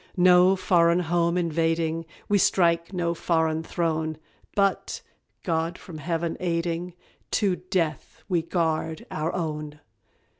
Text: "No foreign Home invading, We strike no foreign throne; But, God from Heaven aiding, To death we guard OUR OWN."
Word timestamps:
"No 0.17 0.55
foreign 0.55 1.01
Home 1.01 1.37
invading, 1.37 2.07
We 2.27 2.39
strike 2.39 2.91
no 2.91 3.13
foreign 3.13 3.61
throne; 3.61 4.17
But, 4.55 5.03
God 5.43 5.77
from 5.77 5.99
Heaven 5.99 6.37
aiding, 6.39 6.95
To 7.29 7.57
death 7.57 8.23
we 8.27 8.41
guard 8.41 9.05
OUR 9.11 9.31
OWN." 9.35 9.79